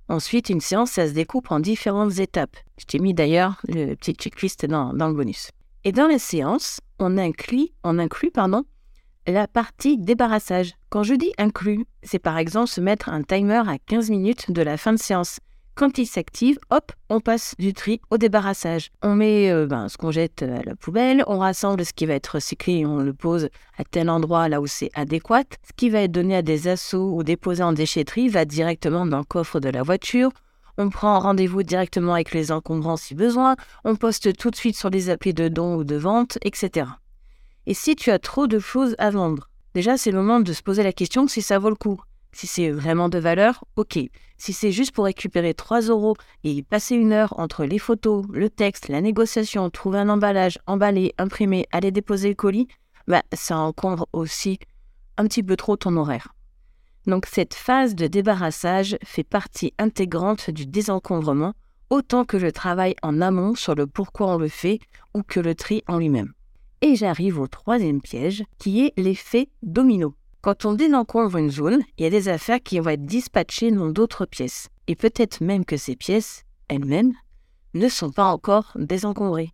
Ensuite, 0.09 0.49
une 0.49 0.59
séance, 0.59 0.91
ça 0.91 1.07
se 1.07 1.13
découpe 1.13 1.51
en 1.51 1.59
différentes 1.59 2.19
étapes. 2.19 2.57
Je 2.77 2.85
t'ai 2.85 2.99
mis 2.99 3.13
d'ailleurs 3.13 3.61
le 3.67 3.95
petit 3.95 4.13
checklist 4.13 4.65
dans, 4.65 4.91
le 4.91 5.13
bonus. 5.13 5.49
Et 5.85 5.91
dans 5.91 6.07
la 6.07 6.19
séance, 6.19 6.81
on 6.99 7.17
inclut, 7.17 7.69
on 7.83 7.99
inclut 7.99 8.31
pardon, 8.31 8.63
la 9.25 9.47
partie 9.47 9.97
débarrassage. 9.97 10.73
Quand 10.89 11.03
je 11.03 11.13
dis 11.13 11.31
inclus, 11.37 11.85
c'est 12.01 12.19
par 12.19 12.37
exemple 12.37 12.69
se 12.69 12.81
mettre 12.81 13.09
un 13.09 13.23
timer 13.23 13.63
à 13.67 13.77
15 13.85 14.09
minutes 14.09 14.51
de 14.51 14.61
la 14.61 14.77
fin 14.77 14.93
de 14.93 14.99
séance. 14.99 15.39
Quand 15.75 15.97
il 15.97 16.05
s'active, 16.05 16.59
hop, 16.69 16.91
on 17.09 17.19
passe 17.19 17.55
du 17.57 17.73
tri 17.73 17.99
au 18.11 18.17
débarrassage. 18.17 18.91
On 19.01 19.15
met 19.15 19.49
euh, 19.49 19.65
ben, 19.65 19.89
ce 19.89 19.97
qu'on 19.97 20.11
jette 20.11 20.43
à 20.43 20.61
la 20.61 20.75
poubelle, 20.75 21.23
on 21.25 21.39
rassemble 21.39 21.83
ce 21.83 21.93
qui 21.93 22.05
va 22.05 22.13
être 22.13 22.35
recyclé 22.35 22.79
et 22.79 22.85
on 22.85 22.97
le 22.97 23.13
pose 23.13 23.49
à 23.79 23.83
tel 23.83 24.11
endroit 24.11 24.49
là 24.49 24.61
où 24.61 24.67
c'est 24.67 24.91
adéquat. 24.93 25.45
Ce 25.63 25.73
qui 25.75 25.89
va 25.89 26.01
être 26.01 26.11
donné 26.11 26.35
à 26.35 26.43
des 26.43 26.67
assauts 26.67 27.15
ou 27.15 27.23
déposé 27.23 27.63
en 27.63 27.73
déchetterie 27.73 28.29
va 28.29 28.45
directement 28.45 29.07
dans 29.07 29.17
le 29.17 29.23
coffre 29.23 29.59
de 29.59 29.69
la 29.69 29.81
voiture. 29.81 30.29
On 30.77 30.89
prend 30.89 31.19
rendez-vous 31.19 31.63
directement 31.63 32.13
avec 32.13 32.33
les 32.33 32.51
encombrants 32.51 32.97
si 32.97 33.15
besoin. 33.15 33.55
On 33.83 33.95
poste 33.95 34.37
tout 34.37 34.51
de 34.51 34.55
suite 34.55 34.77
sur 34.77 34.91
les 34.91 35.09
applis 35.09 35.33
de 35.33 35.47
dons 35.47 35.75
ou 35.75 35.83
de 35.83 35.95
vente, 35.95 36.37
etc. 36.43 36.85
Et 37.65 37.73
si 37.73 37.95
tu 37.95 38.11
as 38.11 38.19
trop 38.19 38.45
de 38.45 38.59
choses 38.59 38.95
à 38.99 39.09
vendre, 39.09 39.49
déjà 39.73 39.97
c'est 39.97 40.11
le 40.11 40.17
moment 40.17 40.39
de 40.39 40.53
se 40.53 40.61
poser 40.61 40.83
la 40.83 40.93
question 40.93 41.27
si 41.27 41.41
ça 41.41 41.57
vaut 41.57 41.69
le 41.69 41.75
coup. 41.75 41.99
Si 42.33 42.47
c'est 42.47 42.71
vraiment 42.71 43.09
de 43.09 43.19
valeur, 43.19 43.63
ok. 43.75 43.99
Si 44.37 44.53
c'est 44.53 44.71
juste 44.71 44.91
pour 44.91 45.05
récupérer 45.05 45.53
3 45.53 45.81
euros 45.81 46.15
et 46.43 46.63
passer 46.63 46.95
une 46.95 47.13
heure 47.13 47.33
entre 47.39 47.63
les 47.63 47.79
photos, 47.79 48.25
le 48.31 48.49
texte, 48.49 48.89
la 48.89 49.01
négociation, 49.01 49.69
trouver 49.69 49.99
un 49.99 50.09
emballage, 50.09 50.57
emballer, 50.65 51.13
imprimer, 51.17 51.67
aller 51.71 51.91
déposer 51.91 52.29
le 52.29 52.35
colis, 52.35 52.67
bah, 53.07 53.21
ça 53.33 53.57
encombre 53.57 54.07
aussi 54.13 54.57
un 55.17 55.25
petit 55.27 55.43
peu 55.43 55.55
trop 55.55 55.77
ton 55.77 55.95
horaire. 55.95 56.33
Donc 57.05 57.27
cette 57.27 57.53
phase 57.53 57.95
de 57.95 58.07
débarrassage 58.07 58.97
fait 59.03 59.23
partie 59.23 59.73
intégrante 59.77 60.49
du 60.49 60.65
désencombrement, 60.65 61.53
autant 61.89 62.25
que 62.25 62.37
le 62.37 62.51
travail 62.51 62.95
en 63.03 63.21
amont 63.21 63.55
sur 63.55 63.75
le 63.75 63.85
pourquoi 63.85 64.33
on 64.33 64.37
le 64.37 64.47
fait 64.47 64.79
ou 65.13 65.21
que 65.21 65.39
le 65.39 65.53
tri 65.53 65.83
en 65.87 65.99
lui-même. 65.99 66.33
Et 66.81 66.95
j'arrive 66.95 67.39
au 67.39 67.47
troisième 67.47 68.01
piège, 68.01 68.43
qui 68.57 68.85
est 68.85 68.93
l'effet 68.97 69.49
domino. 69.61 70.15
Quand 70.43 70.65
on 70.65 70.73
désencombre 70.73 71.37
une 71.37 71.49
zone, 71.49 71.83
il 71.97 72.03
y 72.03 72.05
a 72.05 72.09
des 72.09 72.27
affaires 72.27 72.59
qui 72.61 72.77
vont 72.77 72.89
être 72.89 73.05
dispatchées 73.05 73.71
dans 73.71 73.87
d'autres 73.87 74.25
pièces. 74.25 74.67
Et 74.87 74.95
peut-être 74.97 75.41
même 75.41 75.63
que 75.63 75.77
ces 75.77 75.95
pièces, 75.95 76.43
elles-mêmes, 76.67 77.13
ne 77.73 77.87
sont 77.87 78.11
pas 78.11 78.25
encore 78.25 78.73
désencombrées. 78.75 79.53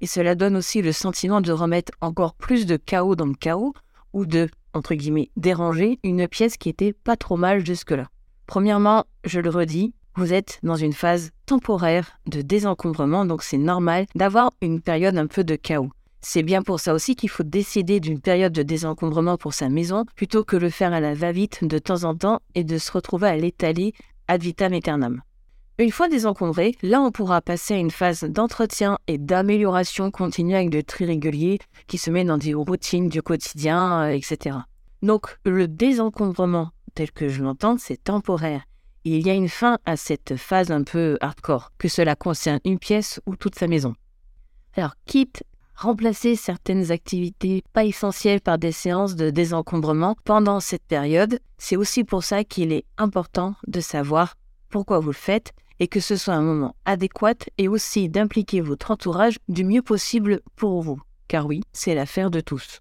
Et 0.00 0.06
cela 0.06 0.34
donne 0.34 0.56
aussi 0.56 0.80
le 0.80 0.92
sentiment 0.92 1.42
de 1.42 1.52
remettre 1.52 1.92
encore 2.00 2.32
plus 2.32 2.64
de 2.64 2.78
chaos 2.78 3.16
dans 3.16 3.26
le 3.26 3.34
chaos, 3.34 3.74
ou 4.14 4.24
de, 4.24 4.48
entre 4.72 4.94
guillemets, 4.94 5.30
déranger 5.36 5.98
une 6.04 6.26
pièce 6.26 6.56
qui 6.56 6.70
était 6.70 6.94
pas 6.94 7.18
trop 7.18 7.36
mal 7.36 7.66
jusque-là. 7.66 8.08
Premièrement, 8.46 9.04
je 9.24 9.40
le 9.40 9.50
redis, 9.50 9.92
vous 10.16 10.32
êtes 10.32 10.58
dans 10.62 10.76
une 10.76 10.94
phase 10.94 11.32
temporaire 11.44 12.12
de 12.26 12.40
désencombrement, 12.40 13.26
donc 13.26 13.42
c'est 13.42 13.58
normal 13.58 14.06
d'avoir 14.14 14.52
une 14.62 14.80
période 14.80 15.18
un 15.18 15.26
peu 15.26 15.44
de 15.44 15.56
chaos. 15.56 15.90
C'est 16.22 16.42
bien 16.42 16.62
pour 16.62 16.80
ça 16.80 16.92
aussi 16.92 17.16
qu'il 17.16 17.30
faut 17.30 17.42
décider 17.42 17.98
d'une 17.98 18.20
période 18.20 18.52
de 18.52 18.62
désencombrement 18.62 19.38
pour 19.38 19.54
sa 19.54 19.68
maison 19.68 20.04
plutôt 20.16 20.44
que 20.44 20.56
le 20.56 20.68
faire 20.68 20.92
à 20.92 21.00
la 21.00 21.14
va-vite 21.14 21.64
de 21.64 21.78
temps 21.78 22.04
en 22.04 22.14
temps 22.14 22.40
et 22.54 22.64
de 22.64 22.78
se 22.78 22.92
retrouver 22.92 23.28
à 23.28 23.36
l'étaler 23.36 23.94
ad 24.28 24.42
vitam 24.42 24.72
aeternam. 24.72 25.22
Une 25.78 25.90
fois 25.90 26.10
désencombré, 26.10 26.76
là 26.82 27.00
on 27.00 27.10
pourra 27.10 27.40
passer 27.40 27.72
à 27.72 27.78
une 27.78 27.90
phase 27.90 28.24
d'entretien 28.24 28.98
et 29.06 29.16
d'amélioration 29.16 30.10
continue 30.10 30.54
avec 30.54 30.68
de 30.68 30.82
tri 30.82 31.06
réguliers 31.06 31.58
qui 31.86 31.96
se 31.96 32.10
met 32.10 32.24
dans 32.24 32.36
des 32.36 32.52
routines 32.52 33.08
du 33.08 33.22
quotidien, 33.22 34.02
euh, 34.02 34.08
etc. 34.10 34.58
Donc 35.00 35.38
le 35.46 35.68
désencombrement 35.68 36.70
tel 36.94 37.10
que 37.12 37.28
je 37.28 37.42
l'entends, 37.42 37.78
c'est 37.78 38.04
temporaire. 38.04 38.62
Il 39.04 39.26
y 39.26 39.30
a 39.30 39.34
une 39.34 39.48
fin 39.48 39.78
à 39.86 39.96
cette 39.96 40.36
phase 40.36 40.70
un 40.70 40.82
peu 40.82 41.16
hardcore, 41.22 41.72
que 41.78 41.88
cela 41.88 42.14
concerne 42.14 42.60
une 42.66 42.78
pièce 42.78 43.18
ou 43.24 43.36
toute 43.36 43.54
sa 43.54 43.66
maison. 43.66 43.94
Alors 44.76 44.92
quitte 45.06 45.42
remplacer 45.74 46.36
certaines 46.36 46.90
activités 46.90 47.62
pas 47.72 47.84
essentielles 47.84 48.40
par 48.40 48.58
des 48.58 48.72
séances 48.72 49.16
de 49.16 49.30
désencombrement 49.30 50.16
pendant 50.24 50.60
cette 50.60 50.84
période, 50.84 51.40
c'est 51.58 51.76
aussi 51.76 52.04
pour 52.04 52.24
ça 52.24 52.44
qu'il 52.44 52.72
est 52.72 52.84
important 52.98 53.54
de 53.66 53.80
savoir 53.80 54.36
pourquoi 54.68 55.00
vous 55.00 55.10
le 55.10 55.14
faites 55.14 55.52
et 55.80 55.88
que 55.88 56.00
ce 56.00 56.16
soit 56.16 56.34
un 56.34 56.42
moment 56.42 56.76
adéquat 56.84 57.34
et 57.58 57.68
aussi 57.68 58.08
d'impliquer 58.08 58.60
votre 58.60 58.90
entourage 58.90 59.38
du 59.48 59.64
mieux 59.64 59.82
possible 59.82 60.40
pour 60.54 60.82
vous. 60.82 61.00
Car 61.26 61.46
oui, 61.46 61.62
c'est 61.72 61.94
l'affaire 61.94 62.30
de 62.30 62.40
tous. 62.40 62.80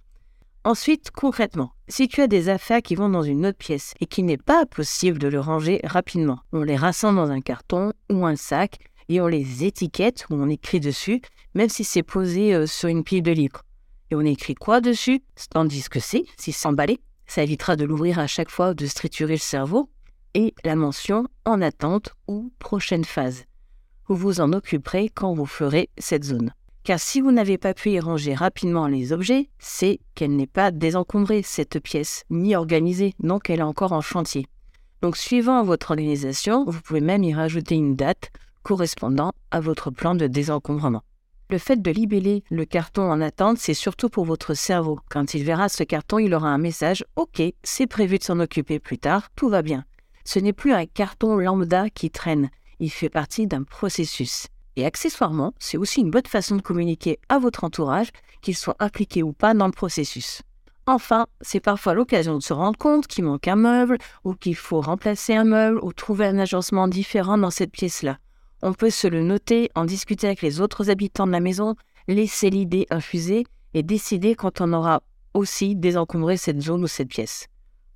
Ensuite, 0.65 1.11
concrètement, 1.11 1.71
si 1.87 2.09
tu 2.09 2.21
as 2.21 2.27
des 2.27 2.49
affaires 2.49 2.81
qui 2.81 2.95
vont 2.95 3.07
dans 3.07 3.23
une 3.23 3.45
autre 3.45 3.57
pièce 3.57 3.93
et 4.01 4.05
qu'il 4.05 4.25
n'est 4.25 4.37
pas 4.37 4.65
possible 4.65 5.17
de 5.17 5.29
le 5.29 5.39
ranger 5.39 5.79
rapidement, 5.85 6.39
on 6.51 6.63
les 6.63 6.75
rassemble 6.75 7.17
dans 7.17 7.31
un 7.31 7.39
carton 7.39 7.93
ou 8.11 8.25
un 8.25 8.35
sac 8.35 8.77
et 9.07 9.21
on 9.21 9.27
les 9.27 9.63
étiquette 9.63 10.25
ou 10.29 10.35
on 10.35 10.49
écrit 10.49 10.81
dessus, 10.81 11.21
même 11.53 11.69
si 11.69 11.83
c'est 11.83 12.03
posé 12.03 12.53
euh, 12.53 12.67
sur 12.67 12.89
une 12.89 13.03
pile 13.03 13.23
de 13.23 13.31
livres. 13.31 13.63
Et 14.11 14.15
on 14.15 14.21
écrit 14.21 14.55
quoi 14.55 14.81
dessus? 14.81 15.21
Tandis 15.49 15.89
que 15.89 15.99
c'est, 15.99 16.25
si 16.37 16.51
c'est 16.51 16.67
emballé. 16.67 16.99
Ça 17.27 17.43
évitera 17.43 17.75
de 17.75 17.85
l'ouvrir 17.85 18.17
à 18.19 18.27
chaque 18.27 18.49
fois, 18.49 18.73
de 18.73 18.85
striturer 18.87 19.33
le 19.33 19.39
cerveau 19.39 19.89
et 20.33 20.53
la 20.63 20.75
mention 20.75 21.27
en 21.45 21.61
attente 21.61 22.15
ou 22.27 22.51
prochaine 22.59 23.05
phase. 23.05 23.45
Vous 24.07 24.15
vous 24.15 24.41
en 24.41 24.53
occuperez 24.53 25.09
quand 25.13 25.33
vous 25.33 25.45
ferez 25.45 25.89
cette 25.97 26.23
zone. 26.23 26.51
Car 26.83 26.99
si 26.99 27.21
vous 27.21 27.31
n'avez 27.31 27.59
pas 27.59 27.75
pu 27.75 27.91
y 27.91 27.99
ranger 27.99 28.33
rapidement 28.33 28.87
les 28.87 29.13
objets, 29.13 29.49
c'est 29.59 29.99
qu'elle 30.15 30.35
n'est 30.35 30.47
pas 30.47 30.71
désencombrée, 30.71 31.43
cette 31.43 31.79
pièce, 31.79 32.23
ni 32.31 32.55
organisée, 32.55 33.13
donc 33.19 33.49
elle 33.49 33.59
est 33.59 33.63
encore 33.63 33.91
en 33.91 34.01
chantier. 34.01 34.47
Donc 35.01 35.15
suivant 35.15 35.63
votre 35.63 35.91
organisation, 35.91 36.65
vous 36.65 36.81
pouvez 36.81 37.01
même 37.01 37.23
y 37.23 37.33
rajouter 37.33 37.75
une 37.75 37.95
date 37.95 38.31
correspondant 38.63 39.31
à 39.51 39.59
votre 39.59 39.91
plan 39.91 40.15
de 40.15 40.27
désencombrement. 40.27 41.03
Le 41.51 41.57
fait 41.57 41.81
de 41.81 41.89
libeller 41.89 42.43
le 42.51 42.63
carton 42.63 43.09
en 43.09 43.21
attente, 43.21 43.57
c'est 43.57 43.73
surtout 43.73 44.07
pour 44.07 44.23
votre 44.23 44.53
cerveau. 44.53 44.99
Quand 45.09 45.33
il 45.33 45.43
verra 45.43 45.67
ce 45.67 45.83
carton, 45.83 46.19
il 46.19 46.35
aura 46.35 46.49
un 46.49 46.59
message 46.59 47.03
OK, 47.15 47.41
c'est 47.63 47.87
prévu 47.87 48.19
de 48.19 48.23
s'en 48.23 48.39
occuper 48.39 48.77
plus 48.77 48.99
tard, 48.99 49.29
tout 49.35 49.49
va 49.49 49.63
bien. 49.63 49.83
Ce 50.25 50.37
n'est 50.37 50.53
plus 50.53 50.73
un 50.73 50.85
carton 50.85 51.37
lambda 51.37 51.89
qui 51.89 52.11
traîne, 52.11 52.51
il 52.79 52.91
fait 52.91 53.09
partie 53.09 53.47
d'un 53.47 53.63
processus. 53.63 54.45
Et 54.75 54.85
accessoirement, 54.85 55.53
c'est 55.57 55.77
aussi 55.77 56.01
une 56.01 56.11
bonne 56.11 56.27
façon 56.27 56.55
de 56.55 56.61
communiquer 56.61 57.17
à 57.29 57.39
votre 57.39 57.63
entourage, 57.63 58.11
qu'il 58.43 58.55
soit 58.55 58.77
impliqué 58.79 59.23
ou 59.23 59.33
pas 59.33 59.55
dans 59.55 59.65
le 59.65 59.71
processus. 59.71 60.43
Enfin, 60.85 61.25
c'est 61.41 61.59
parfois 61.59 61.95
l'occasion 61.95 62.37
de 62.37 62.43
se 62.43 62.53
rendre 62.53 62.77
compte 62.77 63.07
qu'il 63.07 63.23
manque 63.23 63.47
un 63.47 63.55
meuble, 63.55 63.97
ou 64.23 64.35
qu'il 64.35 64.55
faut 64.55 64.81
remplacer 64.81 65.33
un 65.33 65.45
meuble, 65.45 65.79
ou 65.81 65.93
trouver 65.93 66.27
un 66.27 66.37
agencement 66.37 66.87
différent 66.87 67.39
dans 67.39 67.49
cette 67.49 67.71
pièce-là. 67.71 68.19
On 68.61 68.73
peut 68.73 68.89
se 68.89 69.07
le 69.07 69.23
noter, 69.23 69.69
en 69.75 69.85
discuter 69.85 70.27
avec 70.27 70.41
les 70.41 70.61
autres 70.61 70.89
habitants 70.89 71.27
de 71.27 71.31
la 71.31 71.39
maison, 71.39 71.75
laisser 72.07 72.49
l'idée 72.49 72.87
infuser 72.89 73.45
et 73.73 73.83
décider 73.83 74.35
quand 74.35 74.61
on 74.61 74.73
aura 74.73 75.01
aussi 75.33 75.75
désencombré 75.75 76.37
cette 76.37 76.61
zone 76.61 76.83
ou 76.83 76.87
cette 76.87 77.09
pièce 77.09 77.47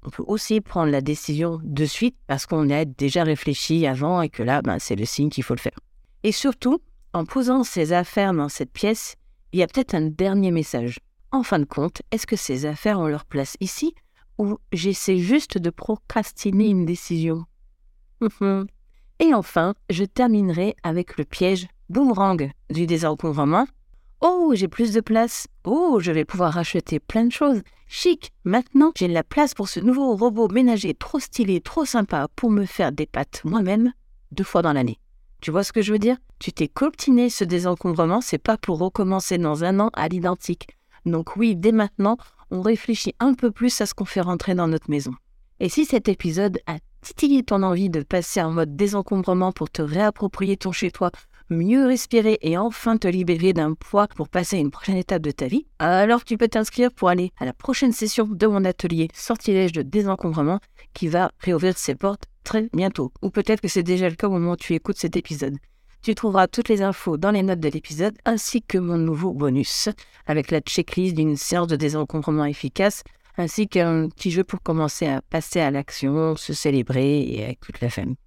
on 0.05 0.10
peut 0.10 0.24
aussi 0.27 0.62
prendre 0.62 0.91
la 0.91 1.01
décision 1.01 1.60
de 1.63 1.86
suite 1.86 2.15
parce 2.27 2.46
qu'on 2.46 2.70
a 2.70 2.86
déjà 2.86 3.24
réfléchi 3.24 3.88
avant 3.88 4.22
et 4.22 4.29
que 4.29 4.43
là, 4.43 4.62
ben, 4.62 4.79
c'est 4.79 4.96
le 4.96 5.05
signe 5.05 5.29
qu'il 5.29 5.43
faut 5.43 5.55
le 5.55 5.60
faire. 5.60 5.79
Et 6.24 6.32
surtout, 6.32 6.79
en 7.13 7.25
posant 7.25 7.63
ces 7.63 7.93
affaires 7.93 8.34
dans 8.34 8.50
cette 8.50 8.72
pièce, 8.72 9.15
il 9.51 9.60
y 9.60 9.63
a 9.63 9.67
peut-être 9.67 9.93
un 9.93 10.08
dernier 10.08 10.51
message. 10.51 11.00
En 11.32 11.43
fin 11.43 11.60
de 11.60 11.65
compte, 11.65 12.01
est-ce 12.12 12.27
que 12.27 12.36
ces 12.36 12.65
affaires 12.65 13.00
ont 13.00 13.08
leur 13.08 13.25
place 13.25 13.55
ici 13.60 13.93
ou 14.38 14.58
j'essaie 14.72 15.17
juste 15.17 15.58
de 15.58 15.70
procrastiner 15.70 16.67
une 16.67 16.86
décision? 16.86 17.46
Et 19.24 19.34
enfin, 19.34 19.74
je 19.89 20.03
terminerai 20.03 20.75
avec 20.84 21.15
le 21.15 21.24
piège 21.24 21.68
boomerang 21.88 22.51
du 22.70 22.86
désencombrement 22.86 23.65
Oh, 24.20 24.51
j'ai 24.53 24.68
plus 24.68 24.92
de 24.92 25.00
place. 25.00 25.48
Oh, 25.63 26.00
je 26.01 26.12
vais 26.12 26.25
pouvoir 26.25 26.58
acheter 26.58 27.00
plein 27.00 27.24
de 27.24 27.32
choses. 27.32 27.62
Chic, 27.88 28.34
maintenant 28.44 28.92
j'ai 28.98 29.08
la 29.08 29.24
place 29.24 29.53
pour 29.53 29.70
ce 29.70 29.80
nouveau 29.80 30.18
robot 30.18 30.50
ménager 30.50 30.94
trop 30.94 31.22
stylé, 31.22 31.62
trop 31.62 31.86
sympa 31.86 32.27
pour 32.36 32.51
me 32.51 32.65
faire 32.65 32.92
des 32.92 33.06
pâtes 33.06 33.44
moi-même 33.46 33.94
deux 34.34 34.44
fois 34.44 34.62
dans 34.62 34.74
l'année. 34.74 35.00
Tu 35.39 35.51
vois 35.51 35.63
ce 35.63 35.72
que 35.72 35.82
je 35.82 35.94
veux 35.94 36.00
dire? 36.00 36.18
Tu 36.39 36.51
t'es 36.51 36.68
coltiné 36.68 37.30
ce 37.30 37.46
désencombrement, 37.46 38.20
c'est 38.20 38.38
pas 38.38 38.58
pour 38.58 38.77
recommencer 38.77 39.38
dans 39.38 39.63
un 39.63 39.80
an 39.80 39.89
à 39.94 40.10
l'identique. 40.10 40.68
Donc 41.06 41.38
oui, 41.38 41.56
dès 41.56 41.72
maintenant, 41.72 42.18
on 42.51 42.62
réfléchit 42.62 43.15
un 43.22 43.36
peu 43.36 43.51
plus 43.51 43.80
à 43.80 43.86
ce 43.86 43.94
qu'on 43.94 44.03
fait 44.03 44.20
rentrer 44.20 44.53
dans 44.53 44.68
notre 44.68 44.89
maison. 44.89 45.13
Et 45.62 45.70
si 45.70 45.86
cet 45.86 46.10
épisode 46.10 46.60
a 46.65 46.80
titillé 47.03 47.43
ton 47.43 47.62
envie 47.63 47.89
de 47.89 48.01
passer 48.01 48.41
en 48.41 48.51
mode 48.51 48.75
désencombrement 48.75 49.51
pour 49.51 49.69
te 49.69 49.81
réapproprier 49.81 50.57
ton 50.57 50.72
chez-toi 50.72 51.12
mieux 51.50 51.86
respirer 51.86 52.39
et 52.41 52.57
enfin 52.57 52.98
te 52.98 53.07
libérer 53.07 53.53
d'un 53.53 53.74
poids 53.74 54.07
pour 54.07 54.29
passer 54.29 54.55
à 54.55 54.60
une 54.60 54.72
prochaine 54.72 54.95
étape 54.95 55.22
de 55.22 55.31
ta 55.31 55.48
vie, 55.48 55.67
alors 55.77 56.24
tu 56.24 56.38
peux 56.38 56.48
t'inscrire 56.48 56.91
pour 56.91 57.10
aller 57.10 57.31
à 57.39 57.45
la 57.45 57.53
prochaine 57.53 57.91
session 57.91 58.25
de 58.25 58.48
mon 58.48 58.65
atelier 58.65 59.10
Sortilège 59.13 59.74
de 59.74 59.81
désencombrement 59.81 60.60
qui 60.93 61.10
va 61.10 61.31
réouvrir 61.39 61.77
ses 61.77 61.95
portes 61.95 62.25
très 62.43 62.69
bientôt. 62.74 63.12
Ou 63.22 63.29
peut-être 63.29 63.62
que 63.62 63.67
c'est 63.67 63.83
déjà 63.83 64.10
le 64.10 64.15
cas 64.15 64.27
au 64.27 64.31
moment 64.31 64.53
où 64.53 64.57
tu 64.57 64.74
écoutes 64.74 64.98
cet 64.98 65.15
épisode. 65.15 65.57
Tu 66.01 66.15
trouveras 66.15 66.48
toutes 66.48 66.69
les 66.69 66.81
infos 66.81 67.17
dans 67.17 67.31
les 67.31 67.43
notes 67.43 67.60
de 67.60 67.69
l'épisode 67.69 68.17
ainsi 68.25 68.62
que 68.62 68.77
mon 68.77 68.98
nouveau 68.98 69.31
bonus 69.33 69.89
avec 70.25 70.51
la 70.51 70.60
checklist 70.60 71.15
d'une 71.15 71.38
séance 71.38 71.67
de 71.67 71.75
désencombrement 71.75 72.45
efficace 72.45 73.03
ainsi 73.38 73.68
qu'un 73.68 74.10
petit 74.10 74.32
jeu 74.32 74.44
pour 74.44 74.62
commencer 74.62 75.08
à 75.08 75.22
passer 75.22 75.60
à 75.60 75.72
l'action, 75.72 76.36
se 76.36 76.54
célébrer 76.54 77.22
et 77.22 77.44
avec 77.44 77.60
toute 77.60 77.82
la 77.82 77.90
famille. 77.90 78.18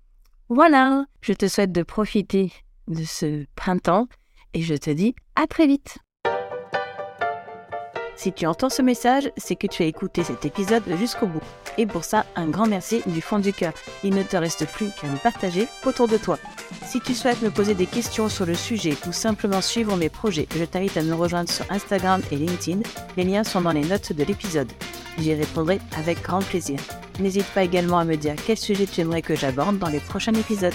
Voilà, 0.49 1.05
je 1.21 1.33
te 1.33 1.49
souhaite 1.49 1.73
de 1.73 1.83
profiter 1.83 2.53
de 2.89 3.05
ce 3.05 3.45
printemps 3.57 4.07
et 4.55 4.63
je 4.63 4.75
te 4.75 4.91
dis 4.91 5.15
à 5.35 5.47
très 5.47 5.67
vite. 5.67 5.99
Si 8.17 8.33
tu 8.33 8.47
entends 8.47 8.71
ce 8.71 8.81
message, 8.81 9.31
c'est 9.37 9.57
que 9.57 9.67
tu 9.67 9.83
as 9.83 9.87
écouté 9.87 10.25
cet 10.25 10.47
épisode 10.47 10.83
jusqu'au 10.99 11.27
bout. 11.27 11.43
Et 11.77 11.85
pour 11.85 12.03
ça, 12.03 12.25
un 12.35 12.49
grand 12.49 12.67
merci 12.67 13.03
du 13.07 13.21
fond 13.21 13.39
du 13.39 13.53
cœur. 13.53 13.75
Il 14.05 14.15
ne 14.15 14.23
te 14.23 14.39
reste 14.39 14.67
plus 14.67 14.91
qu'à 14.99 15.07
me 15.07 15.19
partager 15.19 15.69
autour 15.85 16.09
de 16.09 16.17
toi. 16.17 16.39
Si 16.87 17.01
tu 17.01 17.15
souhaites 17.15 17.43
me 17.43 17.51
poser 17.51 17.75
des 17.75 17.85
questions 17.85 18.31
sur 18.31 18.47
le 18.47 18.55
sujet 18.55 18.97
ou 19.07 19.13
simplement 19.13 19.61
suivre 19.61 19.97
mes 19.97 20.09
projets, 20.09 20.49
je 20.57 20.65
t'invite 20.65 20.97
à 20.97 21.03
me 21.03 21.13
rejoindre 21.13 21.51
sur 21.51 21.71
Instagram 21.71 22.23
et 22.33 22.37
LinkedIn. 22.37 22.81
Les 23.19 23.25
liens 23.25 23.45
sont 23.45 23.61
dans 23.61 23.73
les 23.73 23.85
notes 23.85 24.13
de 24.13 24.25
l'épisode. 24.25 24.73
J'y 25.19 25.35
répondrai 25.35 25.81
avec 25.97 26.23
grand 26.23 26.41
plaisir. 26.41 26.79
N'hésite 27.19 27.47
pas 27.47 27.65
également 27.65 27.99
à 27.99 28.05
me 28.05 28.17
dire 28.17 28.35
quel 28.47 28.59
sujet 28.59 28.87
tu 28.87 29.01
aimerais 29.01 29.23
que 29.23 29.35
j'aborde 29.35 29.79
dans 29.79 29.89
les 29.89 30.01
prochains 30.01 30.35
épisodes. 30.35 30.75